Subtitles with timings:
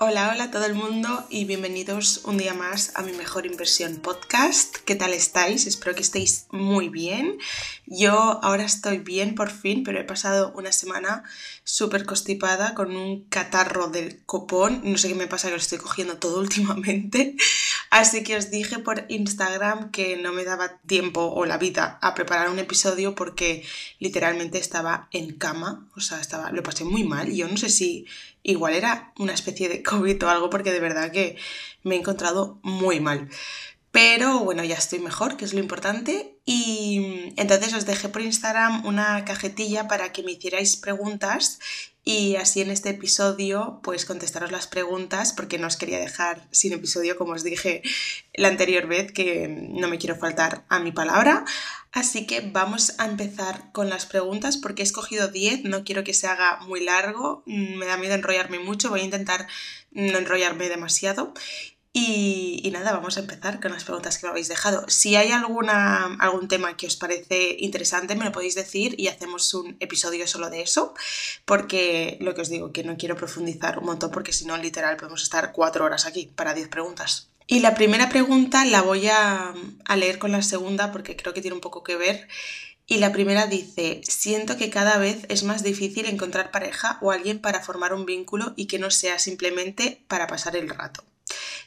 [0.00, 4.74] Hola, hola todo el mundo y bienvenidos un día más a mi mejor inversión podcast.
[4.84, 5.68] ¿Qué tal estáis?
[5.68, 7.38] Espero que estéis muy bien.
[7.86, 11.22] Yo ahora estoy bien por fin, pero he pasado una semana
[11.62, 14.80] súper constipada con un catarro del copón.
[14.82, 17.36] No sé qué me pasa que lo estoy cogiendo todo últimamente.
[17.90, 22.14] Así que os dije por Instagram que no me daba tiempo o la vida a
[22.16, 23.64] preparar un episodio porque
[24.00, 25.86] literalmente estaba en cama.
[25.94, 27.32] O sea, estaba, lo pasé muy mal.
[27.32, 28.06] Yo no sé si
[28.44, 31.36] igual era una especie de COVID o algo porque de verdad que
[31.82, 33.28] me he encontrado muy mal.
[33.90, 36.36] Pero bueno, ya estoy mejor, que es lo importante.
[36.44, 41.58] Y entonces os dejé por Instagram una cajetilla para que me hicierais preguntas
[42.04, 46.74] y así en este episodio pues contestaros las preguntas porque no os quería dejar sin
[46.74, 47.82] episodio como os dije
[48.34, 51.44] la anterior vez que no me quiero faltar a mi palabra.
[51.92, 56.12] Así que vamos a empezar con las preguntas porque he escogido 10, no quiero que
[56.12, 59.46] se haga muy largo, me da miedo enrollarme mucho, voy a intentar
[59.92, 61.32] no enrollarme demasiado.
[61.96, 64.84] Y, nada, vamos a empezar con las preguntas que me habéis dejado.
[64.88, 69.54] Si hay alguna, algún tema que os parece interesante, me lo podéis decir y hacemos
[69.54, 70.92] un episodio solo de eso,
[71.44, 74.96] porque lo que os digo, que no quiero profundizar un montón, porque si no, literal,
[74.96, 77.28] podemos estar cuatro horas aquí para 10 preguntas.
[77.46, 79.54] Y la primera pregunta la voy a,
[79.94, 82.26] leer con la segunda porque creo que tiene un poco que ver.
[82.88, 87.38] Y la primera dice, siento que cada vez es más difícil encontrar pareja o alguien
[87.38, 91.04] para formar un vínculo y que no sea simplemente para pasar el rato.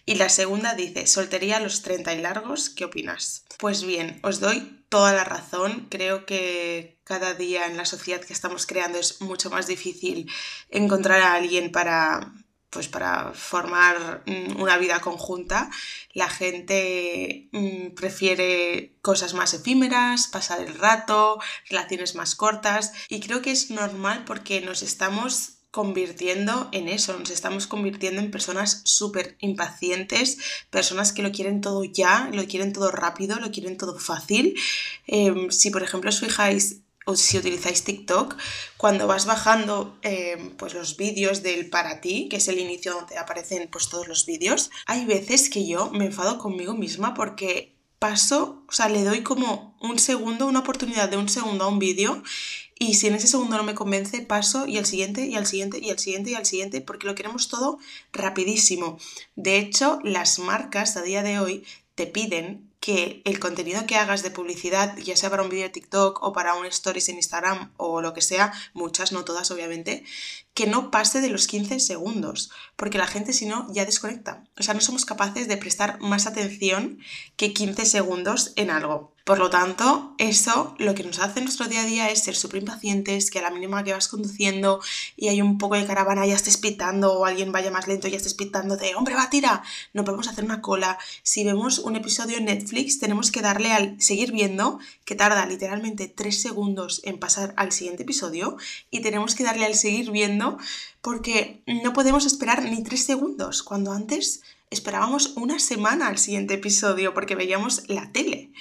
[0.06, 3.46] Y la segunda dice, soltería a los 30 y largos, ¿qué opinas?
[3.58, 5.88] Pues bien, os doy toda la razón.
[5.90, 10.32] Creo que cada día en la sociedad que estamos creando es mucho más difícil
[10.70, 12.34] encontrar a alguien para
[12.70, 15.70] pues para formar mm, una vida conjunta,
[16.12, 23.42] la gente mm, prefiere cosas más efímeras, pasar el rato, relaciones más cortas y creo
[23.42, 29.38] que es normal porque nos estamos convirtiendo en eso, nos estamos convirtiendo en personas súper
[29.40, 30.38] impacientes,
[30.70, 34.56] personas que lo quieren todo ya, lo quieren todo rápido, lo quieren todo fácil.
[35.06, 38.36] Em, si por ejemplo os fijáis o si utilizáis TikTok,
[38.76, 43.18] cuando vas bajando em, pues los vídeos del para ti, que es el inicio donde
[43.18, 48.64] aparecen pues todos los vídeos, hay veces que yo me enfado conmigo misma porque paso,
[48.68, 52.24] o sea, le doy como un segundo, una oportunidad de un segundo a un vídeo
[52.80, 55.80] y si en ese segundo no me convence, paso y al siguiente, y al siguiente,
[55.80, 57.80] y al siguiente, y al siguiente, porque lo queremos todo
[58.14, 59.00] rapidísimo.
[59.36, 61.66] De hecho, las marcas a día de hoy
[61.96, 65.72] te piden que el contenido que hagas de publicidad, ya sea para un vídeo de
[65.72, 70.06] TikTok o para un stories en Instagram o lo que sea, muchas, no todas obviamente,
[70.58, 74.44] que no pase de los 15 segundos, porque la gente si no ya desconecta.
[74.60, 76.98] O sea, no somos capaces de prestar más atención
[77.36, 79.14] que 15 segundos en algo.
[79.28, 82.34] Por lo tanto, eso lo que nos hace en nuestro día a día es ser
[82.34, 84.80] súper impacientes, que a la mínima que vas conduciendo
[85.18, 88.16] y hay un poco de caravana ya estés pitando o alguien vaya más lento ya
[88.16, 90.98] estés pitando de hombre va tira, no podemos hacer una cola.
[91.24, 96.08] Si vemos un episodio en Netflix tenemos que darle al seguir viendo, que tarda literalmente
[96.08, 98.56] 3 segundos en pasar al siguiente episodio
[98.92, 100.47] y tenemos que darle al seguir viendo
[101.02, 107.14] porque no podemos esperar ni 3 segundos, cuando antes esperábamos una semana al siguiente episodio
[107.14, 108.52] porque veíamos la tele.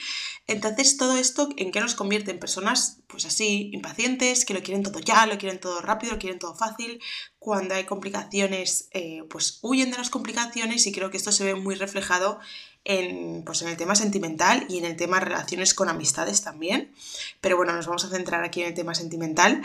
[0.49, 4.85] Entonces, todo esto en qué nos convierte en personas, pues así, impacientes, que lo quieren
[4.85, 7.01] todo ya, lo quieren todo rápido, lo quieren todo fácil.
[7.41, 11.57] Cuando hay complicaciones, eh, pues huyen de las complicaciones y creo que esto se ve
[11.57, 12.39] muy reflejado
[12.85, 16.93] en, pues en el tema sentimental y en el tema relaciones con amistades también.
[17.41, 19.63] Pero bueno, nos vamos a centrar aquí en el tema sentimental.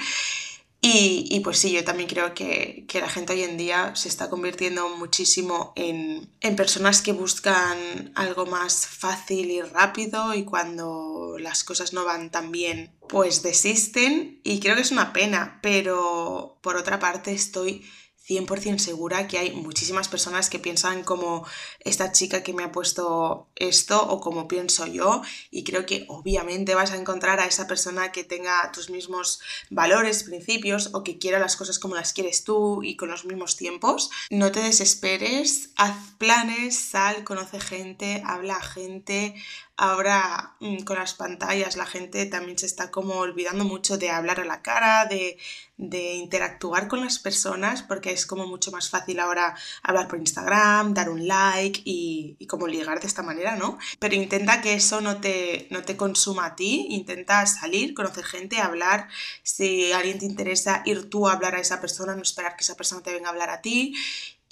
[0.84, 4.90] Y, pues sí, yo también creo que, la gente hoy en día se está convirtiendo
[4.98, 11.94] muchísimo en, en, personas que buscan algo más fácil y rápido y cuando las cosas
[11.94, 14.42] no van tan bien, pues desisten.
[14.44, 17.86] Y creo que es una pena, pero por otra parte estoy
[18.28, 21.46] 100% segura que hay muchísimas personas que piensan como
[21.80, 26.76] esta chica que me ha puesto esto o como pienso yo y creo que obviamente
[26.76, 31.40] vas a encontrar a esa persona que tenga tus mismos valores, principios o que quiera
[31.40, 34.10] las cosas como las quieres tú y con los mismos tiempos.
[34.30, 39.36] No te desesperes, haz planes, sal, conoce gente, habla a gente,
[39.78, 44.40] Ahora mm, con las pantallas la gente también se está como olvidando mucho de hablar
[44.40, 45.38] a la cara, de,
[45.78, 51.10] interactuar con las personas, porque es como mucho más fácil ahora hablar por Instagram, dar
[51.10, 53.80] un like y, y como ligar de esta manera, ¿no?
[53.98, 58.60] Pero intenta que eso no te, no te consuma a ti, intenta salir, conocer gente,
[58.60, 59.08] hablar,
[59.42, 62.78] si alguien te interesa, ir tú a hablar a esa persona, no esperar que esa
[62.78, 63.96] persona te venga a hablar a ti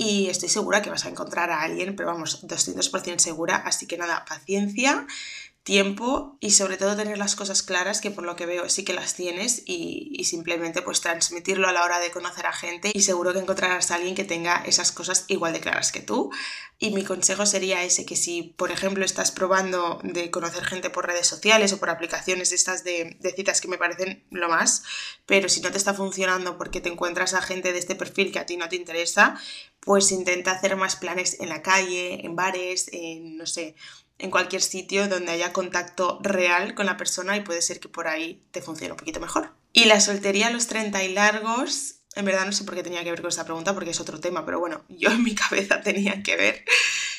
[0.01, 3.97] y estoy segura que vas a encontrar a alguien, pero vamos, 200% segura, así que
[3.97, 5.05] nada, paciencia,
[5.63, 8.93] tiempo y sobre todo tener las cosas claras que por lo que veo sí que
[8.93, 13.01] las tienes y, y, simplemente pues transmitirlo a la hora de conocer a gente y
[13.01, 16.31] seguro que encontrarás a alguien que tenga esas cosas igual de claras que tú.
[16.81, 21.05] Y mi consejo sería ese, que si por ejemplo estás probando de conocer gente por
[21.05, 24.83] redes sociales o por aplicaciones estas de, de citas que me parecen lo más,
[25.25, 28.39] pero si no te está funcionando porque te encuentras a gente de este perfil que
[28.39, 29.39] a ti no te interesa,
[29.81, 33.75] pues intenta hacer más planes en la calle, en bares, en no sé,
[34.19, 38.07] en cualquier sitio donde haya contacto real con la persona y puede ser que por
[38.07, 39.53] ahí te funcione un poquito mejor.
[39.71, 43.03] Y la soltería a los 30 y largos, en verdad no sé por qué tenía
[43.03, 45.81] que ver con esta pregunta porque es otro tema, pero bueno, yo en mi cabeza
[45.81, 46.65] tenía que ver.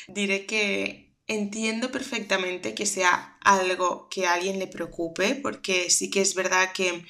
[0.07, 6.21] Diré que entiendo perfectamente que sea algo que a alguien le preocupe, porque sí que
[6.21, 7.05] es verdad que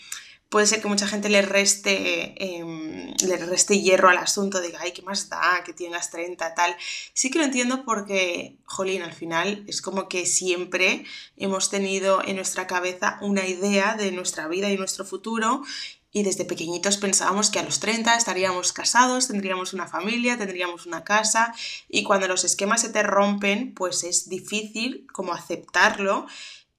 [0.51, 4.91] puede ser que mucha gente le reste, eh, le reste hierro al asunto, diga, ay,
[4.91, 5.63] ¿qué más da?
[5.65, 6.75] Que tengas 30, tal.
[7.13, 11.05] Sí que lo entiendo porque, jolín, al final es como que siempre
[11.37, 15.63] hemos tenido en nuestra cabeza una idea de nuestra vida y nuestro futuro
[16.11, 21.05] y desde pequeñitos pensábamos que a los 30 estaríamos casados, tendríamos una familia, tendríamos una
[21.05, 21.55] casa
[21.87, 26.27] y cuando los esquemas se te rompen, pues es difícil como aceptarlo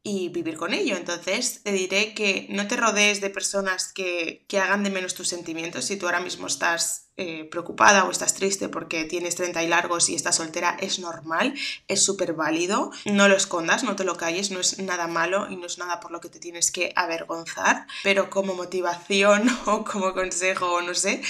[0.03, 0.97] y vivir con ello.
[0.97, 5.29] Entonces te diré que no te rodees de personas que, que hagan de menos tus
[5.29, 5.85] sentimientos.
[5.85, 10.09] Si tú ahora mismo estás eh, preocupada o estás triste porque tienes 30 y largos
[10.09, 11.55] y estás soltera, es normal,
[11.87, 12.91] es súper válido.
[13.05, 16.01] No lo escondas, no te lo calles, no es nada malo y no es nada
[16.01, 17.87] por lo que te tienes que avergonzar.
[18.03, 21.23] Pero como motivación o como consejo o no sé,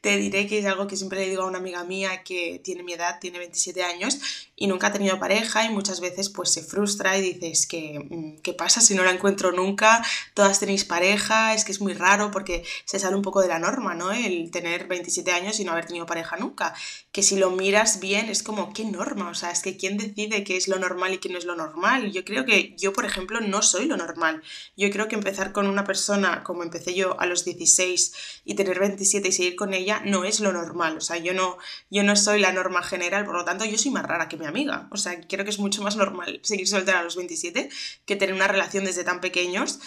[0.00, 2.82] te diré que es algo que siempre le digo a una amiga mía que tiene
[2.82, 4.18] mi edad, tiene 27 años
[4.56, 8.40] y nunca ha tenido pareja y muchas veces pues se frustra y dices que mm,
[8.40, 10.02] ¿qué pasa si no la encuentro nunca?
[10.32, 13.58] Todas tenéis pareja, es que es muy raro porque se sale un poco de la
[13.58, 14.10] norma, ¿no?
[14.10, 16.74] El tener 27 años y no haber tenido pareja nunca.
[17.12, 19.28] Que si lo miras bien es como, ¿qué norma?
[19.28, 21.56] O sea, es que ¿quién decide qué es lo normal y qué no es lo
[21.56, 22.10] normal?
[22.12, 24.42] Yo creo que yo, por ejemplo, no soy lo normal.
[24.76, 28.12] Yo creo que empezar con una persona como empecé yo a los 16
[28.44, 31.58] y tener 27 y seguir con ella no es lo normal, o sea, yo no,
[31.90, 34.46] yo no soy la norma general, por lo tanto yo soy más rara que mi
[34.46, 37.68] amiga, o sea, creo que es mucho más normal seguir soltera a los 27
[38.06, 39.80] que tener una relación desde tan pequeños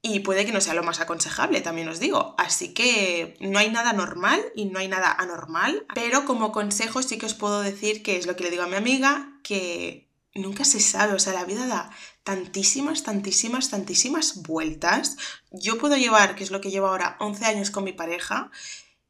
[0.00, 2.34] y puede que no sea lo más aconsejable, también os digo.
[2.38, 7.18] Así que no hay nada normal y no hay nada anormal, pero como consejo sí
[7.18, 10.64] que os puedo decir que es lo que le digo a mi amiga, que nunca
[10.64, 11.90] se sabe, o sea, la vida da
[12.22, 15.16] tantísimas, tantísimas, tantísimas vueltas.
[15.50, 18.50] Yo puedo llevar, que es lo que llevo ahora, 11 años con mi pareja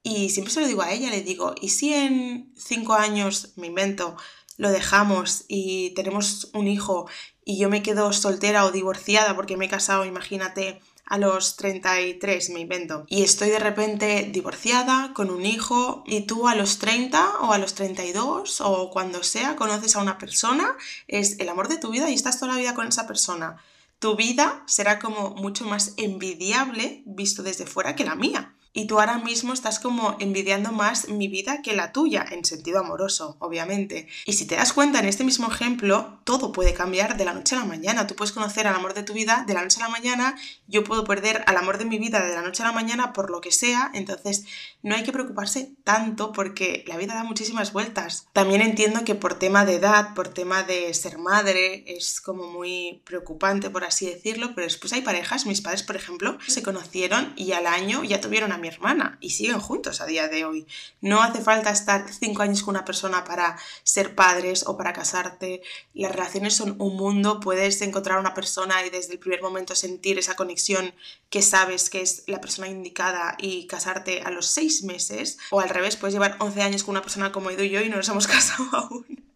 [0.09, 3.67] y siempre se lo digo a ella, le digo, ¿y si en cinco años, me
[3.67, 4.17] invento,
[4.57, 7.09] lo dejamos y tenemos un hijo
[7.45, 12.51] y yo me quedo soltera o divorciada porque me he casado, imagínate, a los 33,
[12.51, 17.41] me invento, y estoy de repente divorciada, con un hijo, y tú a los 30
[17.41, 20.77] o a los 32 o cuando sea conoces a una persona,
[21.07, 23.57] es el amor de tu vida y estás toda la vida con esa persona.
[23.99, 29.01] Tu vida será como mucho más envidiable visto desde fuera que la mía y tú
[29.01, 34.07] ahora mismo estás como envidiando más mi vida que la tuya, en sentido amoroso, obviamente.
[34.25, 37.57] Y si te das cuenta en este mismo ejemplo, todo puede cambiar de la noche
[37.57, 38.07] a la mañana.
[38.07, 40.37] Tú puedes conocer al amor de tu vida de la noche a la mañana,
[40.69, 43.31] yo puedo perder al amor de mi vida de la noche a la mañana por
[43.31, 44.45] lo que sea, entonces
[44.85, 48.29] no hay que preocuparse tanto porque la vida da muchísimas vueltas.
[48.33, 53.03] También entiendo que por tema de edad, por tema de ser madre, es como muy
[53.05, 57.53] preocupante, por así decirlo, pero después hay parejas, mis padres, por ejemplo, se conocieron y
[57.53, 60.67] al año ya tuvieron a mi hermana y siguen juntos a día de hoy.
[61.01, 65.63] No hace falta estar cinco años con una persona para ser padres o para casarte.
[65.95, 70.19] Las relaciones son un mundo, puedes encontrar una persona y desde el primer momento sentir
[70.19, 70.95] esa conexión
[71.31, 75.39] que sabes que es la persona indicada y casarte a los seis meses.
[75.51, 77.89] O al revés, puedes llevar 11 años con una persona como Edu y yo y
[77.89, 79.29] no nos hemos casado aún.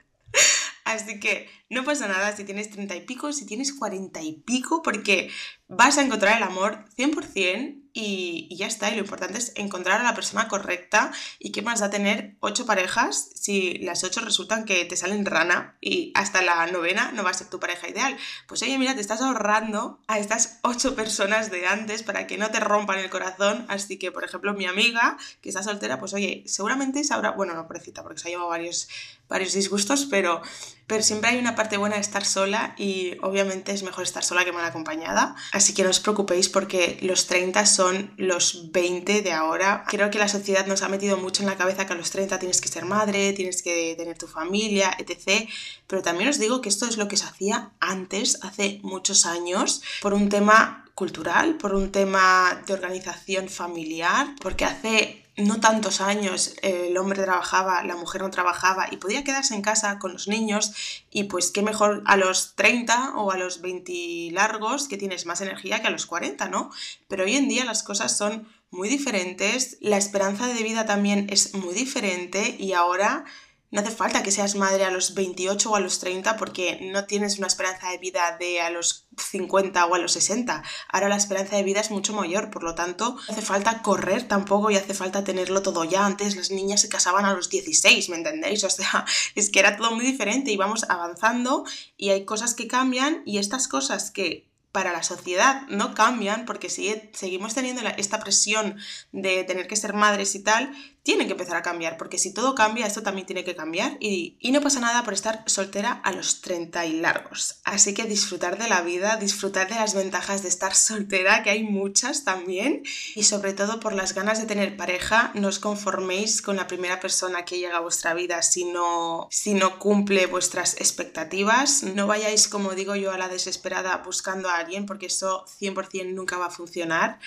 [0.84, 4.82] Así que no pasa nada si tienes 30 y pico, si tienes 40 y pico,
[4.82, 5.30] porque
[5.76, 8.90] vas a encontrar el amor 100% y, ya está.
[8.90, 11.12] Y lo importante es encontrar a la persona correcta.
[11.38, 15.76] ¿Y qué más da tener ocho parejas si las ocho resultan que te salen rana
[15.80, 18.16] y hasta la novena no va a ser tu pareja ideal?
[18.46, 22.50] Pues oye, mira, te estás ahorrando a estas ocho personas de antes para que no
[22.50, 23.66] te rompan el corazón.
[23.68, 27.66] Así que, por ejemplo, mi amiga que está soltera, pues oye, seguramente sabrá, bueno, no
[27.66, 28.88] pobrecita, porque se ha llevado varios,
[29.28, 30.42] varios disgustos, pero,
[30.92, 34.44] pero siempre hay una parte buena de estar sola y obviamente es mejor estar sola
[34.44, 35.34] que mal acompañada.
[35.50, 39.84] Así que no os preocupéis porque los 30 son los 20 de ahora.
[39.88, 42.38] Creo que la sociedad nos ha metido mucho en la cabeza que a los 30
[42.38, 45.48] tienes que ser madre, tienes que tener tu familia, etc.
[45.86, 49.80] Pero también os digo que esto es lo que se hacía antes, hace muchos años,
[50.02, 56.54] por un tema cultural, por un tema de organización familiar, porque hace no tantos años
[56.62, 60.74] el hombre trabajaba, la mujer no trabajaba y podía quedarse en casa con los niños
[61.10, 65.40] y pues qué mejor a los 30 o a los 20 largos que tienes más
[65.40, 66.70] energía que a los 40, ¿no?
[67.08, 71.54] Pero hoy en día las cosas son muy diferentes, la esperanza de vida también es
[71.54, 73.24] muy diferente y ahora
[73.72, 77.06] no hace falta que seas madre a los 28 o a los 30 porque no
[77.06, 80.62] tienes una esperanza de vida de a los 50 o a los 60.
[80.88, 84.28] Ahora la esperanza de vida es mucho mayor, por lo tanto, no hace falta correr
[84.28, 86.04] tampoco y hace falta tenerlo todo ya.
[86.04, 88.62] Antes las niñas se casaban a los 16, ¿me entendéis?
[88.72, 91.64] O sea, es que era todo muy diferente y vamos avanzando
[91.96, 96.70] y hay cosas que cambian y estas cosas que para la sociedad no cambian porque
[96.70, 98.78] si seguimos teniendo esta presión
[99.12, 102.54] de tener que ser madres y tal, tiene que empezar a cambiar, porque si todo
[102.54, 106.12] cambia, esto también tiene que cambiar y, y, no pasa nada por estar soltera a
[106.12, 107.56] los 30 y largos.
[107.64, 111.64] Así que disfrutar de la vida, disfrutar de las ventajas de estar soltera, que hay
[111.64, 112.82] muchas también,
[113.16, 117.00] y sobre todo por las ganas de tener pareja, no os conforméis con la primera
[117.00, 122.46] persona que llega a vuestra vida si no, si no cumple vuestras expectativas, no vayáis,
[122.46, 126.50] como digo yo, a la desesperada buscando a alguien, porque eso 100% nunca va a
[126.50, 127.18] funcionar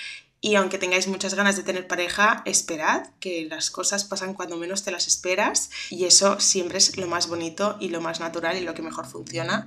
[0.46, 4.84] y aunque tengáis muchas ganas de tener pareja, esperad, que las cosas pasan cuando menos
[4.84, 8.60] te las esperas y eso siempre es lo más bonito y lo más natural y
[8.60, 9.66] lo que mejor funciona.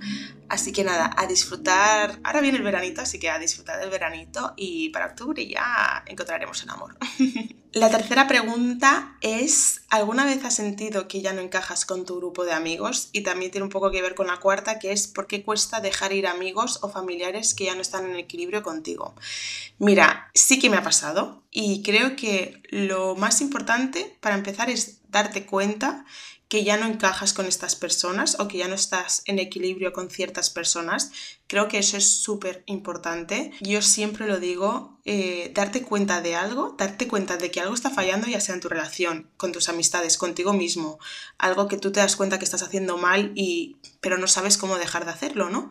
[0.48, 2.20] Así que nada, a disfrutar.
[2.22, 6.62] Ahora viene el veranito, así que a disfrutar del veranito y para octubre ya encontraremos
[6.62, 6.96] el amor.
[7.72, 12.46] La tercera pregunta es, ¿alguna vez has sentido que ya no encajas con tu grupo
[12.46, 13.10] de amigos?
[13.12, 15.80] Y también tiene un poco que ver con la cuarta, que es ¿por qué cuesta
[15.80, 19.14] dejar ir amigos o familiares que ya no están en equilibrio contigo?
[19.78, 25.00] Mira, sí que me ha pasado y creo que lo más importante para empezar es
[25.10, 26.06] darte cuenta
[26.48, 30.10] que ya no encajas con estas personas o que ya no estás en equilibrio con
[30.10, 31.12] ciertas personas.
[31.46, 33.52] Creo que eso es súper importante.
[33.60, 37.90] Yo siempre lo digo, eh, darte cuenta de algo, darte cuenta de que algo está
[37.90, 40.98] fallando, ya sea en tu relación, con tus amistades, contigo mismo,
[41.36, 44.78] algo que tú te das cuenta que estás haciendo mal y pero no sabes cómo
[44.78, 45.70] dejar de hacerlo, ¿no?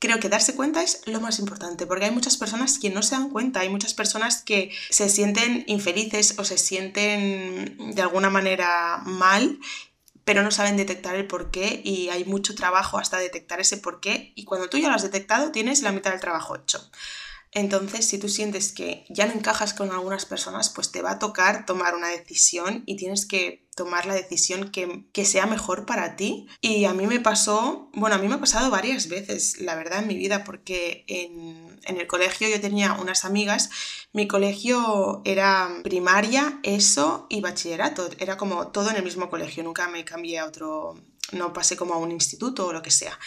[0.00, 3.16] Creo que darse cuenta es lo más importante, porque hay muchas personas que no se
[3.16, 9.02] dan cuenta, hay muchas personas que se sienten infelices o se sienten de alguna manera
[9.04, 9.58] mal
[10.30, 14.44] pero no saben detectar el porqué y hay mucho trabajo hasta detectar ese porqué y
[14.44, 16.88] cuando tú ya lo has detectado tienes la mitad del trabajo hecho.
[17.50, 21.18] Entonces, si tú sientes que ya no encajas con algunas personas, pues te va a
[21.18, 26.14] tocar tomar una decisión y tienes que tomar la decisión que, que, sea mejor para
[26.14, 26.46] ti.
[26.60, 29.98] Y a mí me pasó, bueno, a mí me ha pasado varias veces, la verdad,
[29.98, 33.70] en mi vida, porque en, en el colegio yo tenía unas amigas,
[34.12, 39.88] mi colegio era primaria, eso y bachillerato, era como todo en el mismo colegio, nunca
[39.88, 40.94] me cambié a otro,
[41.32, 43.18] no pasé como a un instituto o lo que sea.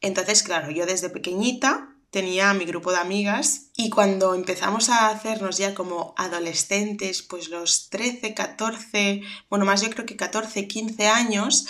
[0.00, 5.58] Entonces, claro, yo desde pequeñita tenía mi grupo de amigas y cuando empezamos a hacernos
[5.58, 11.66] ya como adolescentes, pues los 13, 14, bueno, más yo creo que 14, 15 años,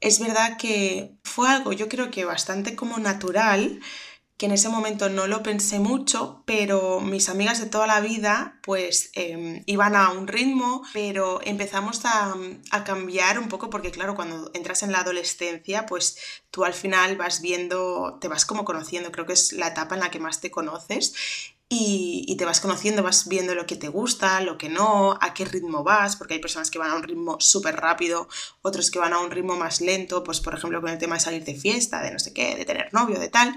[0.00, 3.80] es verdad que fue algo yo creo que bastante como natural
[4.36, 8.58] que en ese momento no lo pensé mucho, pero mis amigas de toda la vida
[8.62, 12.34] pues em, iban a un ritmo, pero empezamos a,
[12.70, 16.18] a, cambiar un poco porque claro, cuando entras en la adolescencia pues
[16.50, 20.02] tú al final vas viendo, te vas como conociendo, creo que es la etapa en
[20.02, 21.14] la que más te conoces
[21.68, 25.34] y, y, te vas conociendo, vas viendo lo que te gusta, lo que no, a
[25.34, 28.28] qué ritmo vas, porque hay personas que van a un ritmo súper rápido,
[28.62, 31.22] otros que van a un ritmo más lento, pues por ejemplo con el tema de
[31.22, 33.56] salir de fiesta, de no sé qué, de tener novio, de tal.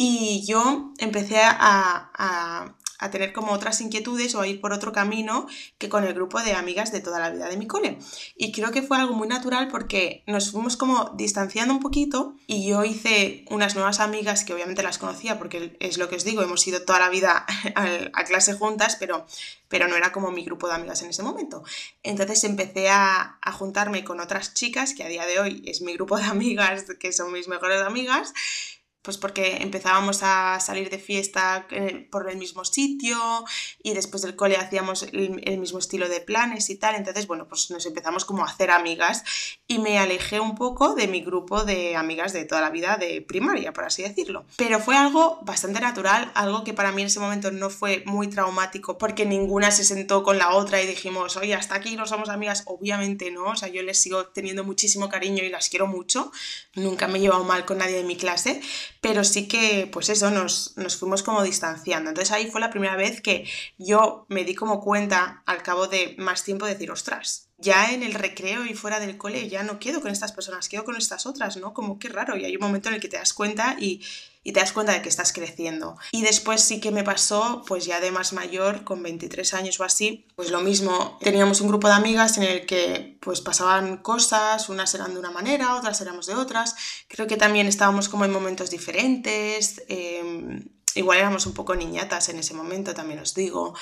[0.00, 5.48] Y yo empecé a, a, tener como otras inquietudes o a ir por otro camino
[5.76, 7.98] que con el grupo de amigas de toda la vida de mi cole.
[8.36, 12.68] Y creo que fue algo muy natural porque nos fuimos como distanciando un poquito y
[12.68, 16.42] yo hice unas nuevas amigas que obviamente las conocía porque es lo que os digo,
[16.42, 19.26] hemos ido toda la vida a, clase juntas, pero,
[19.68, 21.64] pero no era como mi grupo de amigas en ese momento.
[22.04, 25.94] Entonces empecé a, a juntarme con otras chicas que a día de hoy es mi
[25.94, 28.32] grupo de amigas, que son mis mejores amigas
[29.02, 31.66] pues porque empezábamos a salir de fiesta
[32.10, 33.16] por el mismo sitio
[33.82, 37.70] y después del cole hacíamos el, mismo estilo de planes y tal, entonces bueno, pues
[37.70, 39.24] nos empezamos como a hacer amigas
[39.66, 43.22] y me alejé un poco de mi grupo de amigas de toda la vida de
[43.22, 44.44] primaria, por así decirlo.
[44.56, 48.28] Pero fue algo bastante natural, algo que para mí en ese momento no fue muy
[48.28, 52.28] traumático porque ninguna se sentó con la otra y dijimos, oye, hasta aquí no somos
[52.28, 56.32] amigas, obviamente no, o sea, yo les sigo teniendo muchísimo cariño y las quiero mucho,
[56.74, 58.60] nunca me he llevado mal con nadie de mi clase,
[59.00, 62.10] pero sí que, pues eso, nos, nos, fuimos como distanciando.
[62.10, 66.16] Entonces ahí fue la primera vez que yo me di como cuenta al cabo de
[66.18, 69.78] más tiempo de decir, ostras, ya en el recreo y fuera del cole ya no
[69.78, 71.74] quedo con estas personas, quedo con estas otras, ¿no?
[71.74, 72.36] Como qué raro.
[72.36, 74.00] Y hay un momento en el que te das cuenta y,
[74.48, 75.98] y te das cuenta de que estás creciendo.
[76.10, 79.84] Y después sí que me pasó, pues ya de más mayor, con 23 años o
[79.84, 84.70] así, pues lo mismo, teníamos un grupo de amigas en el que pues pasaban cosas,
[84.70, 86.76] unas eran de una manera, otras éramos de otras.
[87.08, 89.82] Creo que también estábamos como en momentos diferentes.
[89.86, 90.64] Em,
[90.94, 93.74] igual éramos un poco niñatas en ese momento, también os digo,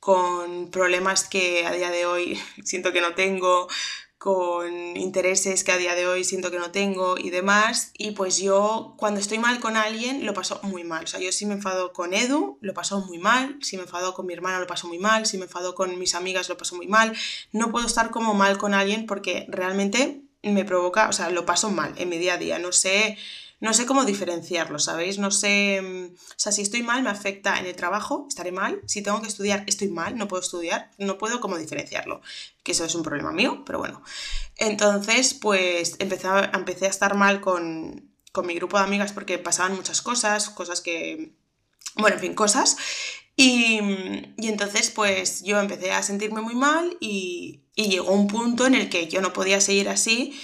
[0.00, 3.68] con problemas que a día de hoy siento que no tengo,
[4.24, 7.92] con intereses que a día de hoy siento que no tengo y demás.
[7.98, 11.04] Y pues yo cuando estoy mal con alguien lo paso muy mal.
[11.04, 14.14] O sea, yo si me enfado con Edu lo paso muy mal, si me enfado
[14.14, 16.74] con mi hermana lo paso muy mal, si me enfado con mis amigas lo paso
[16.74, 17.14] muy mal.
[17.52, 21.68] No puedo estar como mal con alguien porque realmente me provoca, o sea, lo paso
[21.68, 22.58] mal en mi día a día.
[22.58, 23.18] No sé
[23.60, 25.18] no sé cómo diferenciarlo, ¿sabéis?
[25.18, 28.80] No sé, mm, o sea, si estoy mal me afecta en el trabajo, estaré mal,
[28.86, 32.20] si tengo que estudiar, estoy mal, no puedo estudiar, no puedo cómo diferenciarlo,
[32.62, 34.02] que eso es un problema mío, pero bueno.
[34.56, 39.38] Entonces, pues empecé a, empecé a estar mal con, con mi grupo de amigas porque
[39.38, 41.32] pasaban muchas cosas, cosas que,
[41.96, 42.76] bueno, en fin, cosas.
[43.36, 43.80] Y,
[44.36, 48.76] y, entonces pues yo empecé a sentirme muy mal y, y, llegó un punto en
[48.76, 50.38] el que yo no podía seguir así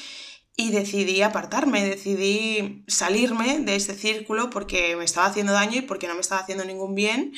[0.60, 6.06] y decidí apartarme, decidí salirme de ese círculo porque me estaba haciendo daño y porque
[6.06, 7.32] no me estaba haciendo ningún bien.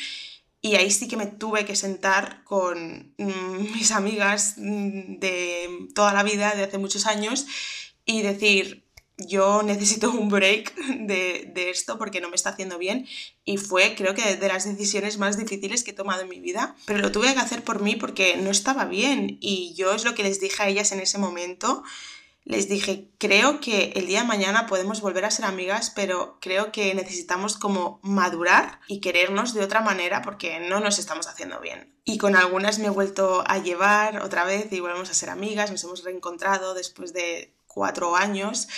[0.60, 6.12] Y ahí sí que me tuve que sentar con mm, mis amigas mm, de toda
[6.12, 7.46] la vida, de hace muchos años,
[8.04, 8.88] y decir,
[9.18, 10.74] yo necesito un break
[11.06, 13.06] de, de, esto porque no me está haciendo bien
[13.44, 16.74] y fue creo que de las decisiones más difíciles que he tomado en mi vida,
[16.86, 19.38] pero lo tuve que hacer por mí porque no estaba bien.
[19.40, 21.84] Y yo es lo que les dije a ellas en ese momento,
[22.44, 26.72] les dije, creo que el día de mañana podemos volver a ser amigas, pero creo
[26.72, 31.94] que necesitamos como madurar y querernos de otra manera porque no nos estamos haciendo bien.
[32.04, 35.70] Y con algunas me he vuelto a llevar otra vez y volvemos a ser amigas,
[35.70, 38.68] nos hemos reencontrado después de cuatro años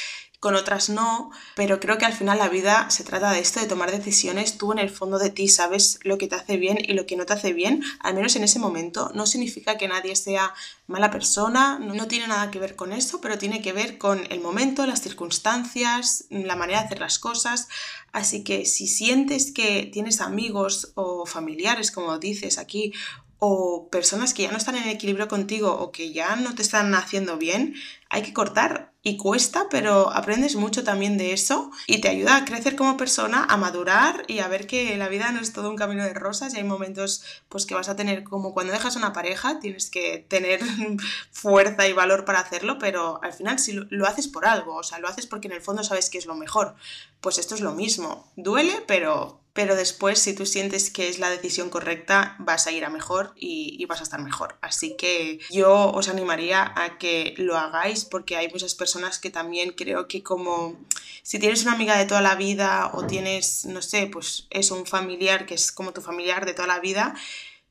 [0.44, 3.66] con otras no, pero creo que al final la vida se trata de esto, de
[3.66, 4.58] tomar decisiones.
[4.58, 7.16] Tú en el fondo de ti sabes lo que te hace bien y lo que
[7.16, 9.10] no te hace bien, al menos en ese momento.
[9.14, 10.52] No significa que nadie sea
[10.86, 14.42] mala persona, no tiene nada que ver con eso, pero tiene que ver con el
[14.42, 17.68] momento, las circunstancias, la manera de hacer las cosas.
[18.12, 22.92] Así que si sientes que tienes amigos o familiares, como dices aquí,
[23.38, 26.94] o personas que ya no están en equilibrio contigo o que ya no te están
[26.94, 27.74] haciendo bien,
[28.10, 32.44] hay que cortar y cuesta, pero aprendes mucho también de eso y te ayuda a
[32.46, 35.76] crecer como persona, a madurar y a ver que la vida no es todo un
[35.76, 39.12] camino de rosas y hay momentos pues que vas a tener como cuando dejas una
[39.12, 40.60] pareja, tienes que tener
[41.30, 44.98] fuerza y valor para hacerlo, pero al final si lo, haces por algo, o sea,
[45.00, 46.74] lo haces porque en el fondo sabes que es lo mejor,
[47.20, 51.30] pues esto es lo mismo, duele, pero pero después si tú sientes que es la
[51.30, 54.58] decisión correcta vas a ir a mejor y, vas a estar mejor.
[54.60, 59.70] Así que yo os animaría a que lo hagáis porque hay muchas personas que también
[59.70, 60.76] creo que como
[61.22, 64.86] si tienes una amiga de toda la vida o tienes, no sé, pues es un
[64.86, 67.14] familiar que es como tu familiar de toda la vida,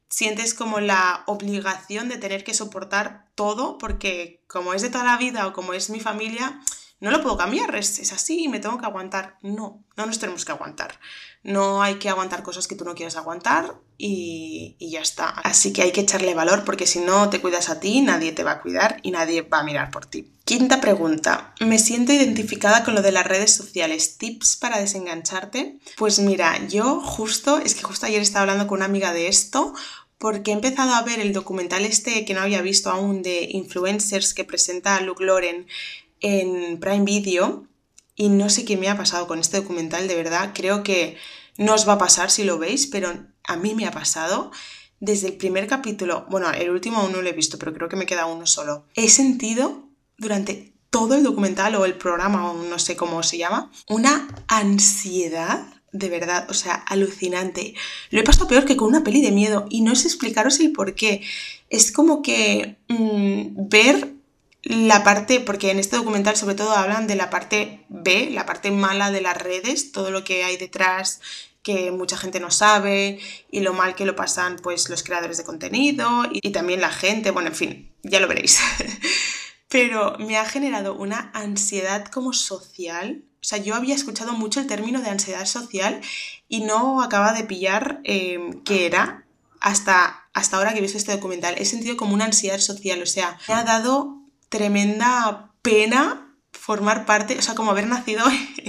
[0.07, 5.17] sientes como la obligación de tener que soportar todo porque como es de toda la
[5.17, 6.61] vida o como es mi familia,
[7.03, 9.37] no lo puedo cambiar, es, es así y me tengo que aguantar.
[9.41, 10.97] No, no nos tenemos que aguantar.
[11.43, 15.27] No hay que aguantar cosas que tú no quieras aguantar y, y, ya está.
[15.27, 18.45] Así que hay que echarle valor porque si no te cuidas a ti, nadie te
[18.45, 20.31] va a cuidar y nadie va a mirar por ti.
[20.45, 21.53] Quinta pregunta.
[21.59, 24.17] Me siento identificada con lo de las redes sociales.
[24.17, 25.79] ¿Tips para desengancharte?
[25.97, 29.73] Pues mira, yo justo, es que justo ayer estaba hablando con una amiga de esto
[30.23, 34.33] porque he empezado a ver el documental este que no había visto aún de influencers
[34.33, 35.67] que presenta Luke Loren
[36.23, 37.67] en Prime Video
[38.15, 41.17] y no sé qué me ha pasado con este documental, de verdad, creo que
[41.57, 44.51] no os va a pasar si lo veis, pero a mí me ha pasado
[44.99, 47.97] desde el primer capítulo, bueno, el último aún no lo he visto, pero creo que
[47.97, 48.85] me queda uno solo.
[48.95, 53.71] He sentido durante todo el documental o el programa, o no sé cómo se llama,
[53.89, 57.75] una ansiedad de verdad, o sea, alucinante.
[58.09, 60.71] Lo he pasado peor que con una peli de miedo y no sé explicaros el
[60.71, 61.21] por qué.
[61.69, 64.13] Es como que mmm, ver
[64.63, 68.71] la parte, porque en este documental sobre todo hablan de la parte B, la parte
[68.71, 71.19] mala de las redes, todo lo que hay detrás
[71.63, 75.45] que mucha gente no sabe y lo mal que lo pasan pues los creadores de
[75.45, 78.59] contenido y, también la gente, bueno, en fin, ya lo veréis.
[79.69, 83.23] Pero me ha generado una ansiedad como social.
[83.41, 86.01] O sea, yo había escuchado mucho el término de ansiedad social
[86.47, 89.25] y no acaba de pillar eh, qué era
[89.59, 91.55] hasta, hasta ahora que he visto este documental.
[91.57, 94.22] He sentido como una ansiedad social, o sea, me ha dado
[94.53, 98.23] tremenda pena formar parte, o sea, como haber nacido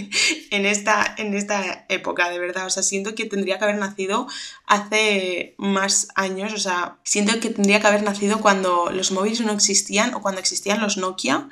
[0.50, 2.64] en esta, en esta época, de verdad.
[2.64, 4.26] O sea, siento que tendría que haber nacido
[4.66, 9.52] hace más años, o sea, siento que tendría que haber nacido cuando los móviles no
[9.52, 11.50] existían o cuando existían los Nokia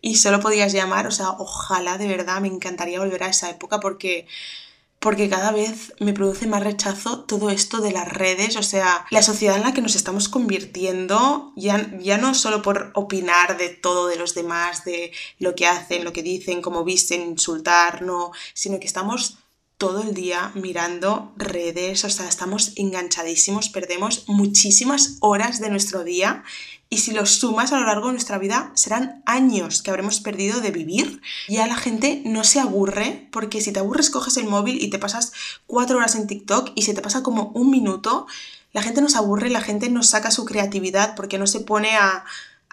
[0.00, 3.80] y solo podías llamar, o sea, ojalá de verdad me encantaría volver a esa época
[3.80, 4.26] porque
[5.04, 9.20] porque cada vez me produce más rechazo todo esto de las redes, o sea, la
[9.20, 14.06] sociedad en la que nos estamos convirtiendo, ya, ya no solo por opinar de todo
[14.06, 18.80] de los demás, de lo que hacen, lo que dicen, cómo visten, insultar, no, sino
[18.80, 19.43] que estamos
[19.78, 26.44] todo el día mirando redes, o sea, estamos enganchadísimos, perdemos muchísimas horas de nuestro día
[26.88, 30.60] y si los sumas a lo largo de nuestra vida serán años que habremos perdido
[30.60, 31.20] de vivir.
[31.48, 35.00] Ya la gente no se aburre porque si te aburres coges el móvil y te
[35.00, 35.32] pasas
[35.66, 38.26] cuatro horas en TikTok y se te pasa como un minuto,
[38.72, 42.24] la gente nos aburre, la gente nos saca su creatividad porque no se pone a,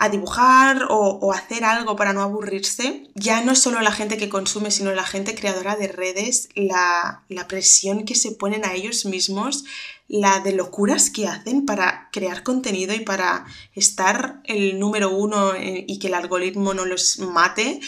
[0.10, 3.08] dibujar o, hacer algo para no aburrirse.
[3.16, 8.06] Ya no solo la gente que consume, sino la gente creadora de redes, la, presión
[8.06, 9.66] que se ponen a ellos mismos,
[10.08, 16.00] la de locuras que hacen para crear contenido y para estar el número uno y
[16.00, 17.80] que el algoritmo no los mate,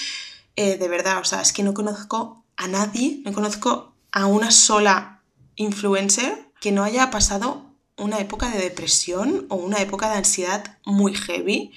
[0.55, 4.51] eh, de verdad, o sea, es que no conozco a nadie, no conozco a una
[4.51, 5.21] sola
[5.55, 7.65] influencer que no haya pasado
[7.97, 11.71] una época de depresión o una época de ansiedad muy heavy.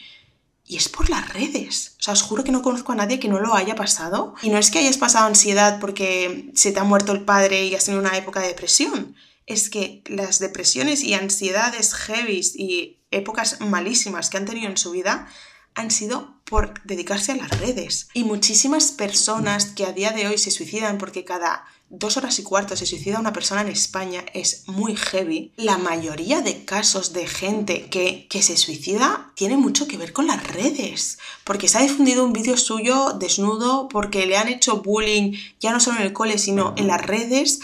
[0.66, 1.94] Y es por las redes.
[1.98, 4.34] O sea, os juro que no conozco a nadie que no lo haya pasado.
[4.42, 7.74] Y no es que hayas pasado ansiedad porque se te ha muerto el padre y
[7.74, 9.14] has tenido una época de depresión
[9.46, 14.90] es que las depresiones y ansiedades heavy y épocas malísimas que han tenido en su
[14.90, 15.28] vida
[15.74, 18.08] han sido por dedicarse a las redes.
[18.14, 22.42] Y muchísimas personas que a día de hoy se suicidan porque cada dos horas y
[22.42, 25.52] cuarto se suicida una persona en España es muy heavy.
[25.56, 30.26] La mayoría de casos de gente que, que se suicida tiene mucho que ver con
[30.26, 31.18] las redes.
[31.44, 35.80] Porque se ha difundido un vídeo suyo desnudo, porque le han hecho bullying ya no
[35.80, 37.60] solo en el cole, sino en las redes.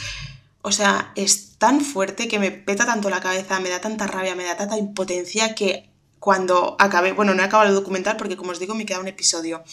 [0.63, 4.35] O sea, es tan fuerte que me peta tanto la cabeza, me da tanta rabia,
[4.35, 5.89] me da tanta impotencia que
[6.21, 9.09] cuando acabé, bueno, no he acabado el documental porque como os digo me queda un
[9.09, 9.65] episodio,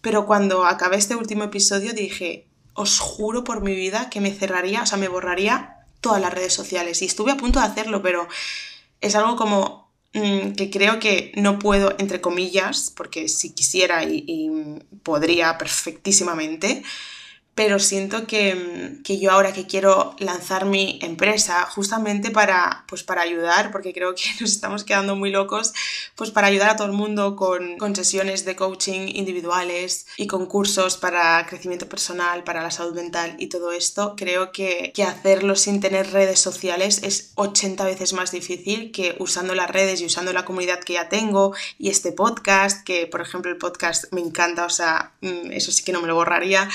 [0.00, 4.82] pero cuando acabé este último episodio dije, os juro por mi vida que me cerraría,
[4.82, 7.00] o sea, me borraría todas las redes sociales.
[7.02, 8.28] Y estuve a punto de hacerlo, pero
[9.00, 14.50] es algo como mm, que creo que no puedo, entre comillas, porque si quisiera y
[15.02, 16.82] podría perfectísimamente,
[17.54, 23.70] pero siento que, yo ahora que quiero lanzar mi empresa justamente para, pues para ayudar,
[23.70, 25.72] porque creo que nos estamos quedando muy locos,
[26.16, 30.46] pues para ayudar a todo el mundo con, con sesiones de coaching individuales y con
[30.46, 35.54] cursos para crecimiento personal, para la salud mental y todo esto, creo que, que hacerlo
[35.54, 40.32] sin tener redes sociales es 80 veces más difícil que usando las redes y usando
[40.32, 44.64] la comunidad que ya tengo y este podcast, que por ejemplo el podcast me encanta,
[44.64, 46.68] o sea, mm, eso sí que no me lo borraría,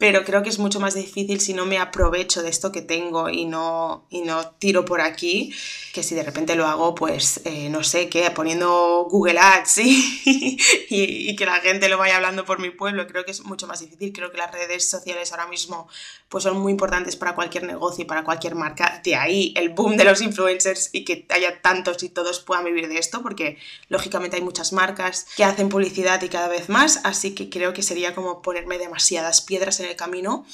[0.00, 3.28] pero creo que es mucho más difícil si no me aprovecho de esto que tengo
[3.28, 5.54] y no, y no tiro por aquí,
[5.92, 10.58] que si de repente lo hago, pues eh, no sé qué, poniendo Google Ads y,
[10.88, 13.80] y, que la gente lo vaya hablando por mi pueblo, creo que es mucho más
[13.80, 14.10] difícil.
[14.14, 15.86] Creo que las redes sociales ahora mismo
[16.30, 19.02] pues son muy importantes para cualquier negocio y para cualquier marca.
[19.04, 22.88] De ahí el boom de los influencers y que haya tantos y todos puedan vivir
[22.88, 23.58] de esto, porque
[23.88, 27.82] lógicamente hay muchas marcas que hacen publicidad y cada vez más, así que creo que
[27.82, 30.44] sería como ponerme demasiadas piedras en el camino,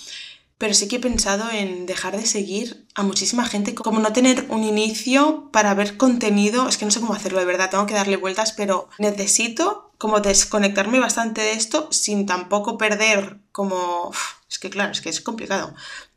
[0.59, 4.47] pero sí que he pensado en dejar de seguir a muchísima gente, como no tener
[4.49, 7.95] un inicio para ver contenido, es que no sé cómo hacerlo de verdad, tengo que
[7.95, 14.13] darle vueltas, pero necesito como desconectarme bastante de esto sin tampoco perder como...
[14.49, 15.75] Es que claro, es que es complicado,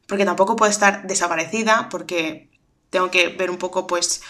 [0.08, 2.50] porque tampoco puedo estar desaparecida, porque
[2.90, 4.22] tengo que ver un poco pues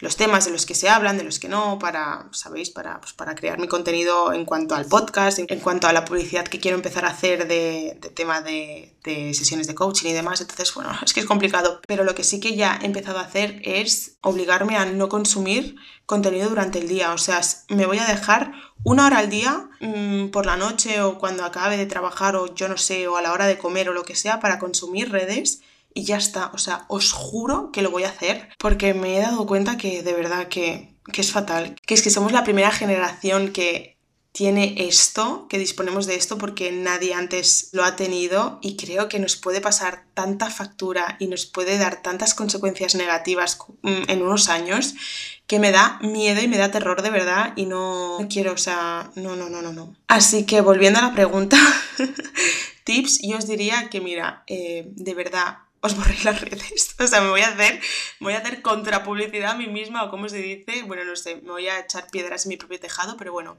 [0.00, 2.70] los temas de los que se hablan, de los que no, para, ¿sabéis?
[2.70, 6.46] Para, pues, para crear mi contenido en cuanto al podcast, en, cuanto a la publicidad
[6.46, 10.40] que quiero empezar a hacer de, tema de, de, sesiones de coaching y demás.
[10.40, 11.80] Entonces, bueno, es que es complicado.
[11.86, 15.76] Pero lo que sí que ya he empezado a hacer es obligarme a no consumir
[16.06, 17.12] contenido durante el día.
[17.12, 18.52] O sea, me voy a dejar
[18.84, 22.68] una hora al día mmm, por la noche o cuando acabe de trabajar o yo
[22.68, 25.60] no sé, o a la hora de comer o lo que sea para consumir redes
[25.98, 26.52] y ya está.
[26.54, 30.04] O sea, os juro que lo voy a hacer porque me he dado cuenta que
[30.04, 31.74] de verdad que, que es fatal.
[31.84, 33.98] Que es que somos la primera generación que
[34.30, 39.18] tiene esto, que disponemos de esto porque nadie antes lo ha tenido y creo que
[39.18, 44.48] nos puede pasar tanta factura y nos puede dar tantas consecuencias negativas mm, en unos
[44.48, 44.94] años
[45.48, 49.10] que me da miedo y me da terror de verdad y no quiero, o sea,
[49.16, 49.96] no, no, no, no, no.
[50.06, 51.58] Así que volviendo a la pregunta,
[52.84, 56.94] tips, yo os diría que mira, eh, de verdad, os borré las redes.
[56.98, 57.80] O sea, me voy a hacer,
[58.20, 61.50] voy a hacer contrapublicidad a mí misma o como se dice, bueno, no sé, me
[61.50, 63.56] voy a echar piedras en mi propio tejado, pero bueno,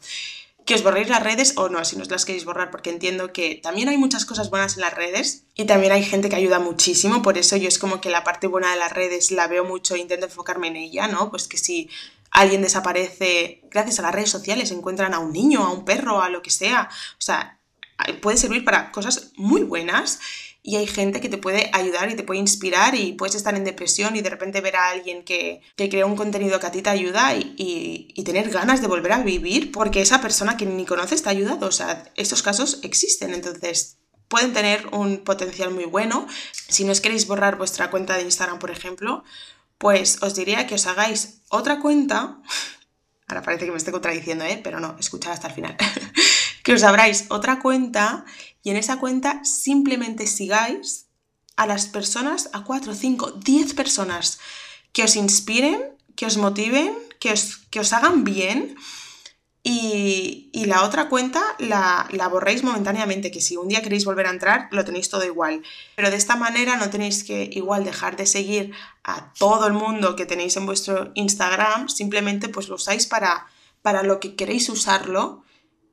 [0.65, 3.33] que os borréis las redes o no, si no os las queréis borrar, porque entiendo
[3.33, 6.59] que también hay muchas cosas buenas en las redes y también hay gente que ayuda
[6.59, 9.63] muchísimo, por eso yo es como que la parte buena de las redes la veo
[9.63, 11.31] mucho e intento enfocarme en ella, ¿no?
[11.31, 11.89] Pues que si
[12.29, 16.29] alguien desaparece gracias a las redes sociales, encuentran a un niño, a un perro, a
[16.29, 17.59] lo que sea, o sea,
[18.21, 20.19] puede servir para cosas muy buenas
[20.61, 23.63] y hay gente que te puede ayudar y te puede inspirar y puedes estar en
[23.63, 26.81] depresión y de repente ver a alguien que, que crea un contenido que a ti
[26.81, 27.55] te ayuda y,
[28.13, 31.31] y, tener ganas de volver a vivir porque esa persona que ni conoces te ha
[31.31, 31.67] ayudado.
[31.67, 36.27] O sea, estos casos existen, entonces pueden tener un potencial muy bueno.
[36.51, 39.23] Si no os queréis borrar vuestra cuenta de Instagram, por ejemplo,
[39.77, 42.41] pues os diría que os hagáis otra cuenta.
[43.27, 44.59] Ahora parece que me estoy contradiciendo, ¿eh?
[44.63, 45.77] pero no, escuchad hasta el final.
[46.69, 48.25] que os abráis otra cuenta
[48.61, 51.07] y en esa cuenta simplemente sigáis
[51.55, 54.37] a las personas, a 4, 5, 10 personas
[54.93, 55.81] que os inspiren,
[56.15, 58.75] que os motiven, que os, que os hagan bien
[59.63, 64.29] y, la otra cuenta la, la, borréis momentáneamente, que si un día queréis volver a
[64.29, 65.63] entrar, lo tenéis todo igual.
[65.95, 70.15] Pero de esta manera no tenéis que igual dejar de seguir a todo el mundo
[70.15, 73.47] que tenéis en vuestro Instagram, simplemente pues lo usáis para,
[73.81, 75.48] para lo que queréis usarlo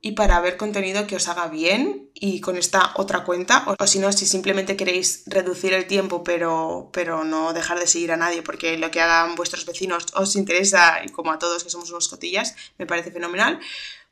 [0.06, 3.98] y para ver contenido que os haga bien y con esta otra cuenta o, si
[3.98, 8.42] no si simplemente queréis reducir el tiempo pero, pero no dejar de seguir a nadie
[8.42, 12.06] porque lo que hagan vuestros vecinos os interesa y como a todos que somos unos
[12.06, 13.58] cotillas me parece fenomenal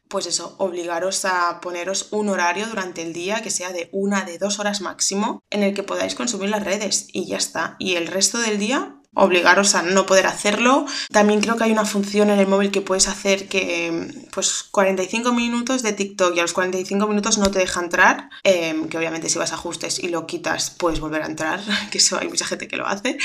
[0.09, 4.39] pues eso, obligaros a poneros un horario durante el día que sea de una, de
[4.39, 7.77] dos horas máximo en el que podáis consumir las redes y ya está.
[7.79, 10.87] Y el resto del día obligaros a no poder hacerlo.
[11.13, 15.33] También creo que hay una función en el móvil que puedes hacer que pues 45
[15.33, 19.29] minutos de TikTok y a los 45 minutos no te deja entrar, em, que obviamente
[19.29, 22.47] si vas a ajustes y lo quitas puedes volver a entrar, que eso hay mucha
[22.47, 23.19] gente que lo hace.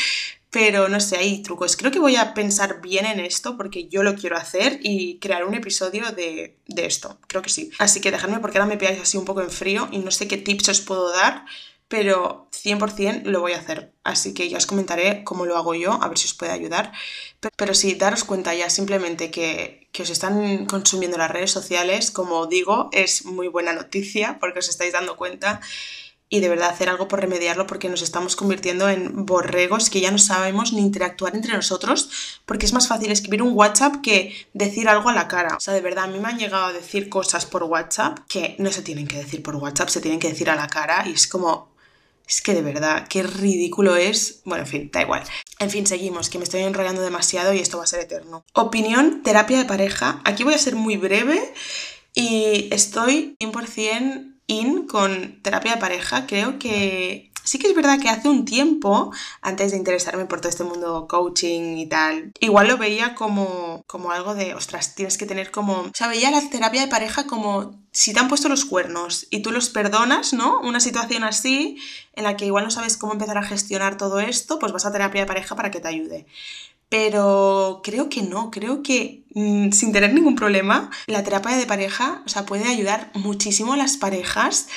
[0.51, 1.77] Pero no sé, hay trucos.
[1.77, 5.45] Creo que voy a pensar bien en esto porque yo lo quiero hacer y crear
[5.45, 7.19] un episodio de, de esto.
[7.27, 7.71] Creo que sí.
[7.77, 10.27] Así que dejadme porque ahora me pilláis así un poco en frío y no sé
[10.27, 11.45] qué tips os puedo dar
[11.89, 13.91] pero 100% lo voy a hacer.
[14.03, 16.93] Así que ya os comentaré cómo lo hago yo, a ver si os puede ayudar.
[17.57, 22.45] Pero, sí, daros cuenta ya simplemente que, que, os están consumiendo las redes sociales, como
[22.45, 25.62] digo, es muy buena noticia porque os estáis dando cuenta
[26.29, 30.11] y de verdad hacer algo por remediarlo porque nos estamos convirtiendo en borregos que ya
[30.11, 34.87] no sabemos ni interactuar entre nosotros porque es más fácil escribir un WhatsApp que decir
[34.87, 35.55] algo a la cara.
[35.57, 38.55] O sea, de verdad, a mí me han llegado a decir cosas por WhatsApp que
[38.59, 41.13] no se tienen que decir por WhatsApp, se tienen que decir a la cara y
[41.13, 41.69] es como,
[42.27, 44.41] es que de verdad, qué ridículo es.
[44.45, 45.23] Bueno, en fin, da igual.
[45.57, 48.45] En fin, seguimos, que me estoy enrollando demasiado y esto va a ser eterno.
[48.53, 50.21] Opinión, terapia de pareja.
[50.25, 51.53] Aquí voy a ser muy breve
[52.13, 54.28] y estoy 100%
[54.88, 56.25] con terapia de pareja.
[56.25, 60.49] Creo que Sí que es verdad que hace un tiempo, antes de interesarme por todo
[60.49, 65.25] este mundo coaching y tal, igual lo veía como, como algo de, ostras, tienes que
[65.25, 65.79] tener como...
[65.79, 69.41] O sea, veía la terapia de pareja como si te han puesto los cuernos y
[69.41, 70.59] tú los perdonas, ¿no?
[70.62, 71.77] Una situación así
[72.13, 74.91] en la que igual no sabes cómo empezar a gestionar todo esto, pues vas a
[74.91, 76.27] terapia de pareja para que te ayude.
[76.89, 82.23] Pero creo que no, creo que mm, sin tener ningún problema, la terapia de pareja,
[82.25, 84.67] o sea, puede ayudar muchísimo a las parejas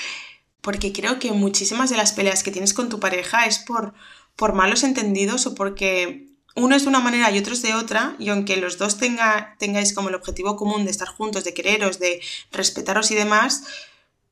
[0.60, 3.94] porque creo que muchísimas de las peleas que tienes con tu pareja es por,
[4.36, 8.14] por malos entendidos o porque uno es de una manera y otro es de otra,
[8.18, 11.98] y aunque los dos tenga, tengáis como el objetivo común de estar juntos, de quereros,
[11.98, 12.20] de
[12.52, 13.64] respetaros y demás,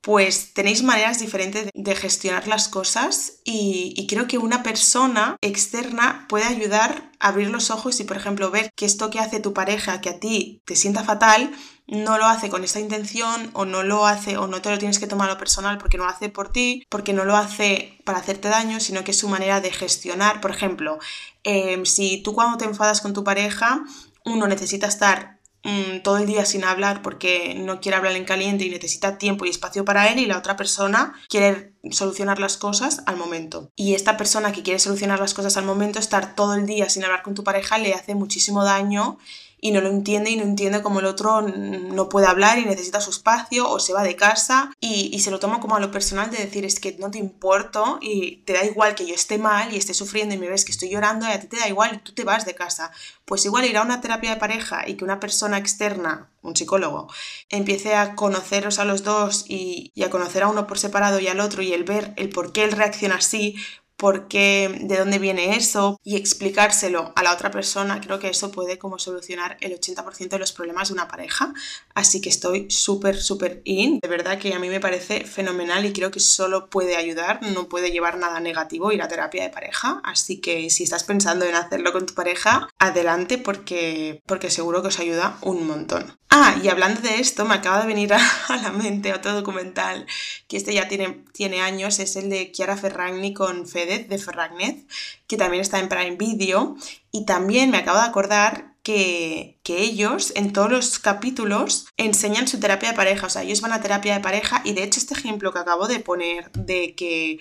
[0.03, 6.45] pues tenéis maneras diferentes de gestionar las cosas y, creo que una persona externa puede
[6.45, 10.01] ayudar a abrir los ojos y, por ejemplo, ver que esto que hace tu pareja,
[10.01, 11.53] que a ti te sienta fatal,
[11.87, 14.99] no lo hace con esta intención o no lo hace o no te lo tienes
[14.99, 17.99] que tomar a lo personal porque no lo hace por ti, porque no lo hace
[18.05, 20.41] para hacerte daño, sino que es su manera de gestionar.
[20.41, 20.99] Por ejemplo,
[21.45, 23.85] em, si tú cuando te enfadas con tu pareja,
[24.25, 28.65] uno necesita estar mm, todo el día sin hablar porque no quiere hablar en caliente
[28.65, 33.03] y necesita tiempo y espacio para él y la otra persona quiere solucionar las cosas
[33.07, 33.71] al momento.
[33.77, 37.05] Y esta persona que quiere solucionar las cosas al momento, estar todo el día sin
[37.05, 39.19] hablar con tu pareja le hace muchísimo daño
[39.61, 43.01] y no lo entiende y no entiende cómo el otro no puede hablar y necesita
[43.01, 45.91] su espacio o se va de casa y, y, se lo toma como a lo
[45.91, 49.39] personal de decir es que no te importo y te da igual que yo esté
[49.39, 51.69] mal y esté sufriendo y me ves que estoy llorando y a ti te da
[51.69, 52.91] igual y tú te vas de casa.
[53.25, 57.09] Pues igual ir a una terapia de pareja y que una persona externa, un psicólogo,
[57.49, 61.29] empiece a conoceros a los dos y, y a conocer a uno por separado y
[61.29, 63.57] al otro y el ver el por qué él reacciona así,
[64.01, 68.51] por qué, de dónde viene eso y explicárselo a la otra persona, creo que eso
[68.51, 71.53] puede como solucionar el 80% de los problemas de una pareja.
[71.93, 74.01] Así que estoy súper, súper in.
[74.01, 77.69] De verdad que a mí me parece fenomenal y creo que solo puede ayudar, no
[77.69, 80.01] puede llevar nada negativo ir a terapia de pareja.
[80.03, 84.89] Así que si estás pensando en hacerlo con tu pareja, adelante porque, porque seguro que
[84.89, 86.19] os ayuda un montón.
[86.33, 90.07] Ah, y hablando de esto, me acaba de venir a, la mente otro documental
[90.47, 93.67] que este ya tiene, tiene años, es el de Chiara Ferragni con
[93.99, 94.87] De Ferragnet,
[95.27, 96.77] que también está en Prime Video.
[97.11, 102.59] Y también me acabo de acordar que, que, ellos en todos los capítulos enseñan su
[102.61, 105.13] terapia de pareja, o sea, ellos van a terapia de pareja y de hecho este
[105.13, 107.41] ejemplo que acabo de poner de que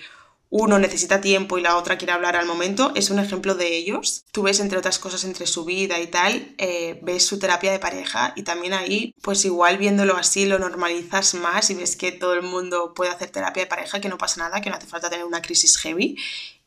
[0.49, 4.25] uno necesita tiempo y la otra quiere hablar al momento, es un ejemplo de ellos.
[4.31, 7.79] Tú ves, entre otras cosas, entre su vida y tal, eh, ves su terapia de
[7.79, 12.33] pareja y también ahí, pues igual viéndolo así, lo normalizas más y ves que todo
[12.33, 15.09] el mundo puede hacer terapia de pareja, que no pasa nada, que no hace falta
[15.09, 16.17] tener una crisis heavy.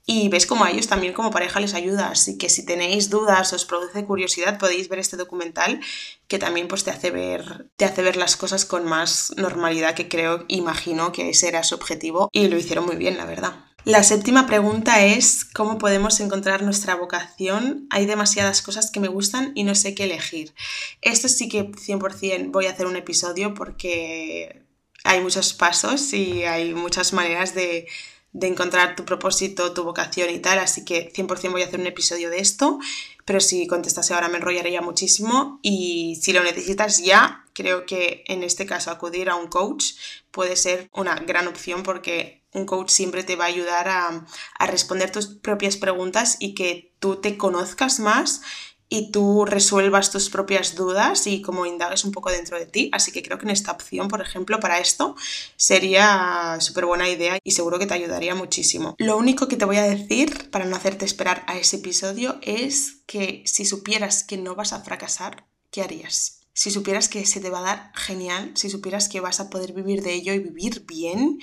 [0.05, 3.53] Y ves como a ellos también como pareja les ayuda, así que si tenéis dudas,
[3.53, 5.81] os produce curiosidad, podéis ver este documental
[6.27, 10.09] que también pues te hace ver, te hace ver las cosas con más normalidad, que
[10.09, 13.72] creo, imagino que ese era su objetivo y lo hicieron muy bien, la verdad.
[13.85, 17.88] La séptima pregunta es ¿cómo podemos encontrar nuestra vocación?
[17.90, 20.55] Hay demasiadas cosas que me gustan y no sé qué elegir.
[21.01, 24.62] Esto sí que 100% voy a hacer un episodio porque
[25.03, 27.88] hay muchos pasos y hay muchas maneras de,
[28.33, 31.88] de encontrar tu propósito, tu vocación y tal, así que 100% voy a hacer un
[31.88, 32.79] episodio de esto,
[33.25, 38.45] pero si contestase ahora me enrollaría muchísimo y si lo necesitas ya, creo que en
[38.45, 39.95] este caso acudir a un coach
[40.31, 44.27] puede ser una gran opción porque un coach siempre te va a ayudar a,
[44.67, 48.43] responder tus propias preguntas y que tú te conozcas más
[48.88, 52.91] y tú resuelvas tus propias dudas y como indagues un poco dentro de ti.
[52.93, 55.17] Así que creo que en esta opción, por ejemplo, para esto
[55.57, 58.95] sería súper buena idea y seguro que te ayudaría muchísimo.
[58.99, 62.99] Lo único que te voy a decir para no hacerte esperar a ese episodio es
[63.07, 66.42] que si supieras que no vas a fracasar, ¿qué harías?
[66.55, 69.73] Si supieras que se te va a dar genial, si supieras que vas a poder
[69.73, 71.38] vivir de ello y vivir bien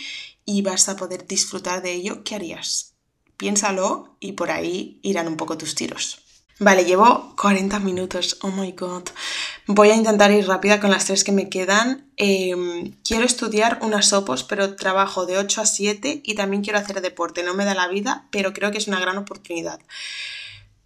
[0.46, 2.96] y vas a poder disfrutar de ello, ¿qué harías?
[3.38, 6.20] Piénsalo y por ahí irán un poco tus tiros.
[6.62, 9.04] Vale, llevo 40 minutos, oh my god.
[9.66, 12.12] Voy a intentar ir rápida con las tres que me quedan.
[12.18, 17.00] Em, quiero estudiar unas opos, pero trabajo de 8 a 7 y también quiero hacer
[17.00, 17.44] deporte.
[17.44, 19.80] No me da la vida, pero creo que es una gran oportunidad.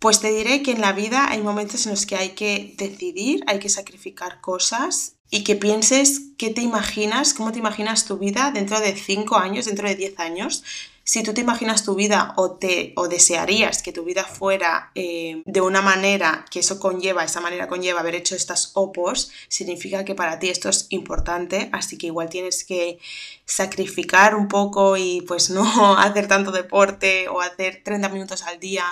[0.03, 3.41] Pues te diré que en la vida hay momentos en los que hay que decidir,
[3.47, 8.51] hay que sacrificar cosas y que pienses qué te imaginas, cómo te imaginas tu vida
[8.53, 10.65] dentro de 5 años, dentro de 10 años.
[11.05, 15.41] Si tú te imaginas tu vida o, te, o desearías que tu vida fuera eh,
[15.45, 20.15] de una manera que eso conlleva, esa manera conlleva haber hecho estas opos, significa que
[20.15, 22.99] para ti esto es importante, así que igual tienes que
[23.45, 28.85] sacrificar un poco y pues no hacer tanto deporte o hacer 30 minutos al día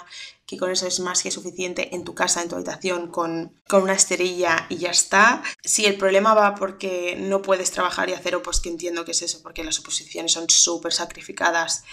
[0.51, 3.93] que con eso es más que suficiente en tu casa, en tu habitación, con, una
[3.93, 5.41] esterilla y ya está.
[5.63, 9.21] Si el problema va porque no puedes trabajar y hacer pues que entiendo que es
[9.21, 11.85] eso, porque las oposiciones son súper sacrificadas,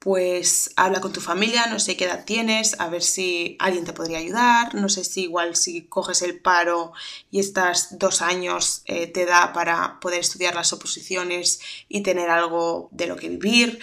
[0.00, 3.94] pues habla con tu familia, no sé qué edad tienes, a ver si alguien te
[3.94, 6.92] podría ayudar, no sé si igual si coges el paro
[7.30, 12.90] y estás dos años eh, te da para poder estudiar las oposiciones y tener algo
[12.92, 13.80] de lo que vivir.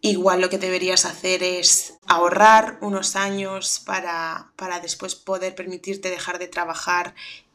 [0.00, 6.46] Igual lo que deberías hacer es ahorrar unos años para, después poder permitirte dejar de
[6.46, 7.14] trabajar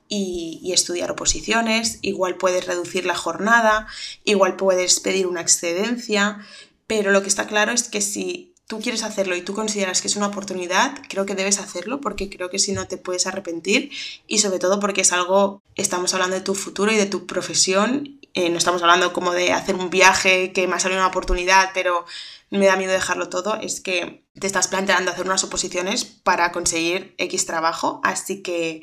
[0.10, 3.88] y, estudiar oposiciones, igual puedes reducir la jornada,
[4.25, 6.39] igual puedes pedir una excedencia,
[6.86, 10.08] pero lo que está claro es que si tú quieres hacerlo y tú consideras que
[10.08, 13.91] es una oportunidad, creo que debes hacerlo porque creo que si no te puedes arrepentir
[14.27, 18.19] y sobre todo porque es algo, estamos hablando de tu futuro y de tu profesión,
[18.34, 21.69] eh, no estamos hablando como de hacer un viaje que me ha salido una oportunidad,
[21.74, 22.06] pero
[22.50, 27.15] me da miedo dejarlo todo, es que te estás planteando hacer unas oposiciones para conseguir
[27.17, 28.82] X trabajo, así que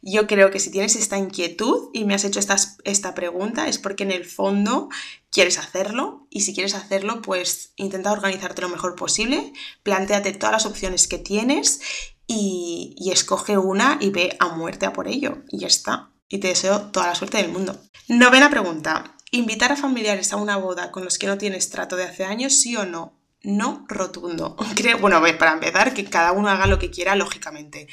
[0.00, 3.78] yo creo que si tienes esta inquietud y me has hecho esta, esta pregunta es
[3.78, 4.88] porque en el fondo
[5.30, 6.26] quieres hacerlo.
[6.30, 11.18] Y si quieres hacerlo pues intenta organizarte lo mejor posible, planteate todas las opciones que
[11.18, 11.80] tienes
[12.26, 15.38] y, y escoge una y ve a muerte a por ello.
[15.50, 16.11] Y ya está.
[16.32, 17.78] Y te deseo toda la suerte del mundo.
[18.08, 19.14] Novena pregunta.
[19.32, 22.58] Invitar a familiares a una boda con los que no tienes trato de hace años,
[22.58, 23.12] sí o no.
[23.42, 24.56] No rotundo.
[24.74, 27.86] Creo, bueno, ver, para empezar, que cada uno haga lo que quiera, lógicamente.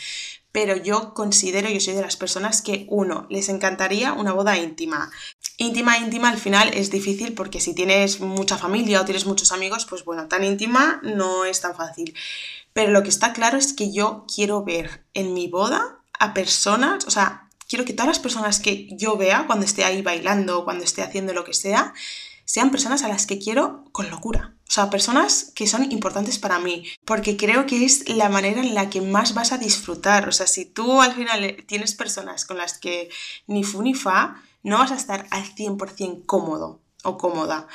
[0.53, 5.11] Pero yo considero, yo soy de las personas que, uno, les encantaría una boda íntima.
[5.57, 9.85] Íntima, íntima, al final es difícil porque si tienes mucha familia o tienes muchos amigos,
[9.85, 12.15] pues bueno, tan íntima no es tan fácil.
[12.71, 17.05] Pero lo que está claro es que yo quiero ver en mi boda a personas,
[17.05, 20.65] o sea, quiero que todas las personas que yo vea cuando esté ahí bailando o
[20.65, 21.93] cuando esté haciendo lo que sea,
[22.43, 24.55] sean personas a las que quiero con locura.
[24.67, 28.73] O sea, personas que son importantes para mí, porque creo que es la manera en
[28.73, 30.27] la que más vas a disfrutar.
[30.27, 33.09] O sea, si tú al final tienes personas con las que
[33.45, 37.67] ni fu ni fa, no vas a estar al 100% cómodo o cómoda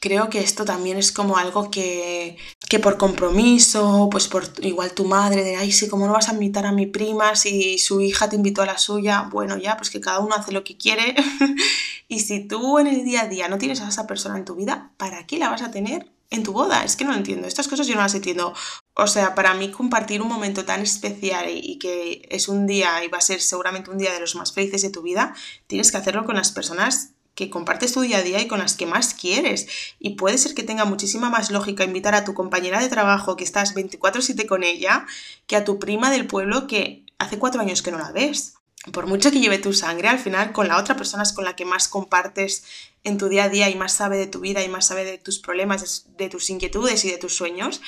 [0.00, 2.38] creo que esto también es como algo que,
[2.70, 6.34] que por compromiso, pues por igual tu madre, de, ay, sí, ¿cómo no vas a
[6.34, 9.22] invitar a mi prima si su hija te invitó a la suya?
[9.22, 11.16] Bueno, ya, pues que cada uno hace lo que quiere.
[12.08, 14.54] y si tú en el día a día no tienes a esa persona en tu
[14.54, 16.84] vida, ¿para qué la vas a tener en tu boda?
[16.84, 17.48] Es que no lo entiendo.
[17.48, 18.54] Estas cosas yo no las entiendo.
[18.94, 23.08] O sea, para mí compartir un momento tan especial y que es un día y
[23.08, 25.34] va a ser seguramente un día de los más felices de tu vida,
[25.66, 28.74] tienes que hacerlo con las personas que compartes tu día a día y con las
[28.74, 29.66] que más quieres.
[29.98, 33.44] Y puede ser que tenga muchísima más lógica invitar a tu compañera de trabajo que
[33.44, 35.06] estás 24/7 con ella
[35.46, 38.56] que a tu prima del pueblo que hace cuatro años que no la ves.
[38.92, 41.56] Por mucho que lleve tu sangre, al final con la otra persona es con la
[41.56, 42.62] que más compartes
[43.04, 45.16] en tu día a día y más sabe de tu vida y más sabe de
[45.16, 47.80] tus problemas, de tus inquietudes y de tus sueños.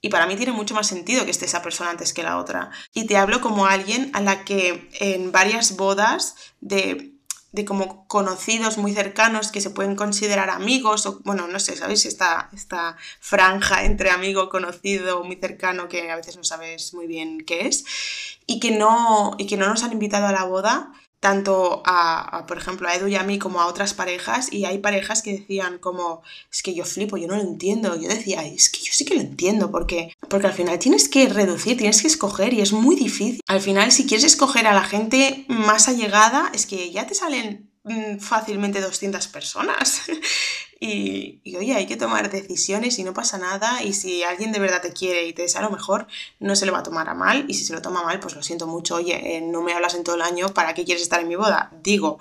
[0.00, 2.70] Y para mí tiene mucho más sentido que esté esa persona antes que la otra.
[2.94, 7.19] Y te hablo como alguien a la que en varias bodas de
[7.52, 12.06] de como conocidos muy cercanos que se pueden considerar amigos o bueno, no sé, ¿sabéis?
[12.06, 17.40] Esta, esta franja entre amigo, conocido, muy cercano que a veces no sabes muy bien
[17.44, 17.84] qué es
[18.46, 22.56] y que no, y que no nos han invitado a la boda tanto a, por
[22.56, 25.78] ejemplo, a Edu y a mí como a otras parejas, y hay parejas que decían
[25.78, 27.94] como, es que yo flipo, yo no lo entiendo.
[28.00, 31.28] Yo decía, es que yo sí que lo entiendo, porque, porque al final tienes que
[31.28, 33.40] reducir, tienes que escoger, y es muy difícil.
[33.46, 37.70] Al final, si quieres escoger a la gente más allegada, es que ya te salen
[37.84, 40.02] mm, fácilmente 200 personas.
[40.82, 43.82] Y, oye, hay que tomar decisiones y no pasa nada.
[43.82, 46.06] Y si alguien de verdad te quiere y te desea lo mejor,
[46.38, 47.44] no se lo va a tomar a mal.
[47.48, 48.96] Y si se lo toma mal, pues lo siento mucho.
[48.96, 51.36] Oye, eh, no me hablas en todo el año, ¿para qué quieres estar en mi
[51.36, 51.70] boda?
[51.82, 52.18] Digo,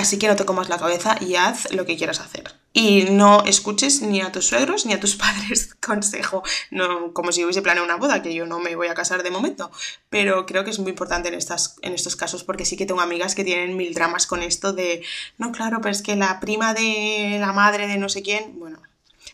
[0.00, 2.54] Así que no te comas la cabeza y haz lo que quieras hacer.
[2.72, 6.42] Y no escuches ni a tus suegros ni a tus padres consejo.
[6.70, 9.30] No, como si hubiese planeado una boda, que yo no me voy a casar de
[9.30, 9.70] momento.
[10.08, 13.02] Pero creo que es muy importante en, estas, en estos casos porque sí que tengo
[13.02, 15.02] amigas que tienen mil dramas con esto de,
[15.36, 18.80] no, claro, pero es que la prima de la madre de no sé quién, bueno,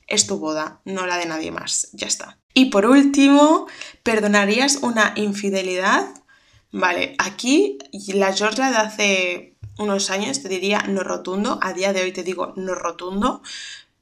[0.08, 1.90] es tu boda, no la de nadie más.
[1.92, 2.38] Ya está.
[2.54, 3.68] Y por último,
[4.02, 6.08] ¿perdonarías una infidelidad?
[6.72, 12.02] Vale, aquí la Georgia de hace unos años te diría no rotundo, a día de
[12.02, 13.42] hoy te digo no rotundo,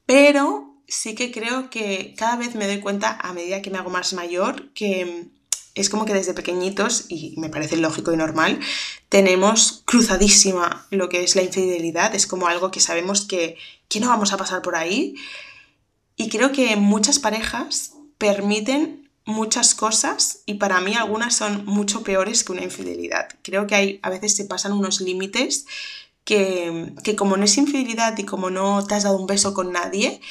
[0.05, 3.89] pero sí que creo que cada vez me doy cuenta a medida que me hago
[3.89, 5.29] más mayor que
[5.75, 8.59] es como que desde pequeñitos, y me parece lógico y normal,
[9.09, 13.57] tenemos cruzadísima lo que es la infidelidad, es como algo que sabemos que,
[13.89, 15.15] que no vamos a pasar por ahí.
[16.15, 22.43] Y creo que muchas parejas permiten muchas cosas y para mí algunas son mucho peores
[22.43, 23.27] que una infidelidad.
[23.41, 25.65] Creo que hay, a veces se pasan unos límites
[26.23, 29.71] que, que como no es infidelidad y como no te has dado un beso con
[29.71, 30.21] nadie,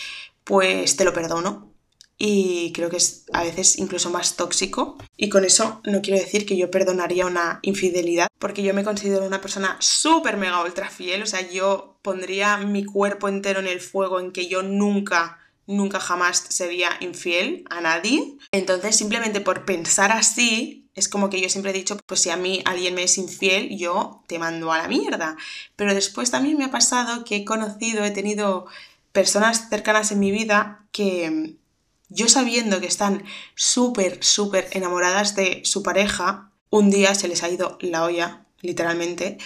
[0.44, 1.74] pues te lo perdono.
[2.16, 4.96] Y creo que es a veces incluso más tóxico.
[5.16, 9.26] Y con eso no quiero decir que yo perdonaría una infidelidad, porque yo me considero
[9.26, 11.22] una persona súper mega ultra fiel.
[11.22, 16.00] O sea, yo pondría mi cuerpo entero en el fuego en que yo nunca nunca
[16.00, 18.36] jamás sería infiel a nadie.
[18.52, 22.36] Entonces, simplemente por pensar así, es como que yo siempre he dicho, pues si a
[22.36, 25.36] mí alguien me es infiel, yo te mando a la mierda.
[25.76, 28.66] Pero después también me ha pasado que he conocido, he tenido
[29.12, 31.56] personas cercanas en mi vida que
[32.08, 37.48] yo sabiendo que están súper, súper enamoradas de su pareja, un día se les ha
[37.48, 39.38] ido la olla, literalmente,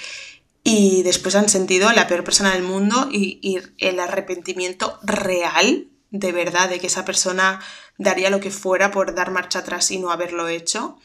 [0.64, 6.32] y después han sentido la peor persona del mundo y, y el arrepentimiento real de
[6.32, 7.61] verdad, de que esa persona
[7.96, 10.98] daría lo que fuera por dar marcha atrás y no haberlo hecho.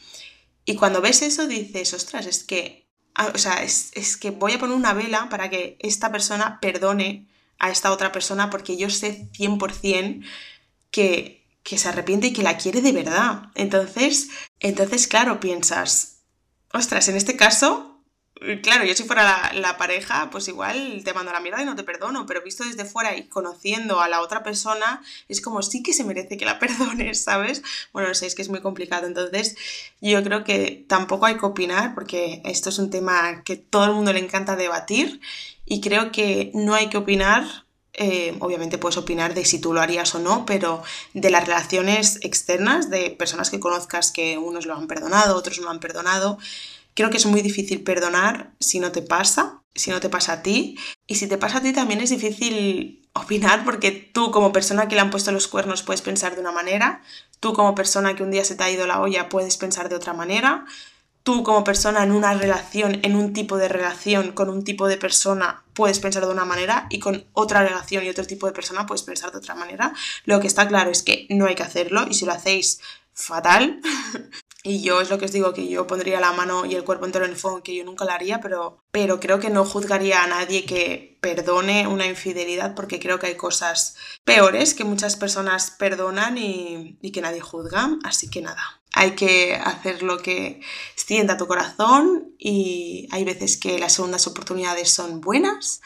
[0.64, 2.88] Y cuando ves eso dices, ostras, es que,
[3.34, 7.28] o sea, es, que voy a poner una vela para que esta persona perdone
[7.58, 10.24] a esta otra persona porque yo sé 100%
[10.90, 13.50] que, que se arrepiente y que la quiere de verdad.
[13.54, 14.28] Entonces,
[14.60, 16.22] entonces, claro, piensas,
[16.72, 17.93] ostras, en este caso
[18.62, 21.84] claro, yo si fuera la, pareja, pues igual te mando la mierda y no te
[21.84, 25.92] perdono, pero visto desde fuera y conociendo a la otra persona, es como sí que
[25.92, 27.62] se merece que la perdones, ¿sabes?
[27.92, 29.56] Bueno, no sé, es que es muy complicado, entonces
[30.00, 33.92] yo creo que tampoco hay que opinar, porque esto es un tema que todo el
[33.92, 35.20] mundo le encanta debatir,
[35.66, 37.64] y creo que no hay que opinar
[37.96, 40.82] eh, obviamente puedes opinar de si tú lo harías o no, pero
[41.12, 45.66] de las relaciones externas, de personas que conozcas que unos lo han perdonado, otros no
[45.66, 46.38] lo han perdonado,
[46.94, 50.42] Creo que es muy difícil perdonar si no te pasa, si no te pasa a
[50.42, 50.78] ti.
[51.06, 54.94] Y si te pasa a ti también es difícil opinar porque tú como persona que
[54.94, 57.02] le han puesto los cuernos puedes pensar de una manera,
[57.40, 59.94] tú como persona que un día se te ha ido la olla puedes pensar de
[59.94, 60.64] otra manera,
[61.22, 64.98] tú como persona en una relación, en un tipo de relación con un tipo de
[64.98, 68.86] persona, puedes pensar de una manera y con otra relación y otro tipo de persona
[68.86, 69.92] puedes pensar de otra manera.
[70.24, 72.80] Lo que está claro es que no hay que hacerlo y si lo hacéis
[73.14, 73.80] fatal.
[74.66, 77.04] y yo es lo que os digo, que yo pondría la mano y el cuerpo
[77.04, 80.24] entero en el fuego, que yo nunca lo haría, pero, pero creo que no juzgaría
[80.24, 83.94] a nadie que perdone una infidelidad porque creo que hay cosas
[84.24, 87.90] peores que muchas personas perdonan y, y que nadie juzga.
[88.04, 90.60] Así que nada, hay que hacer lo que
[90.94, 95.82] sienta tu corazón y hay veces que las segundas oportunidades son buenas,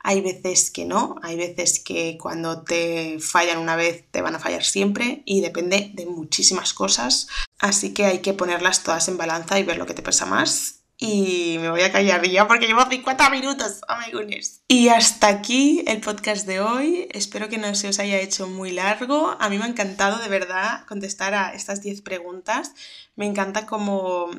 [0.00, 4.38] hay veces que no, hay veces que cuando te fallan una vez te van a
[4.38, 7.26] fallar siempre y depende de muchísimas cosas,
[7.58, 10.81] así que hay que ponerlas todas en balanza y ver lo que te pesa más
[11.04, 14.20] y me voy a callar ya porque llevo 50 minutos, oh.
[14.68, 17.08] Y hasta aquí el podcast de hoy.
[17.10, 19.36] Espero que no se os haya hecho muy largo.
[19.40, 22.74] A mí me ha encantado de verdad contestar a estas 10 preguntas.
[23.16, 24.30] Me encanta como,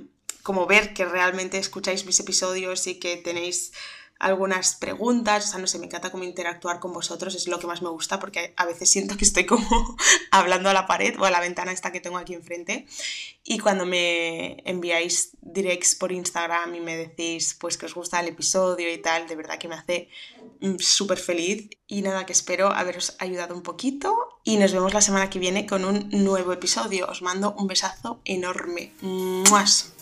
[0.41, 3.73] como ver que realmente escucháis mis episodios y que tenéis
[4.23, 7.67] algunas preguntas, o sea, no sé, me encanta como interactuar con vosotros, es lo que
[7.67, 9.97] más me gusta porque a veces siento que estoy como
[10.31, 12.87] hablando a la pared o a la ventana esta que tengo aquí enfrente
[13.43, 18.29] y cuando me enviáis directs por Instagram y me decís pues que os gusta el
[18.29, 20.07] episodio y tal, de verdad que me hace
[20.61, 24.15] mm, súper feliz y nada, que espero haberos ayudado un poquito
[24.45, 27.07] y nos vemos la semana que viene con un nuevo episodio.
[27.07, 28.93] Os mando un besazo enorme.
[29.01, 29.92] ¡Muas!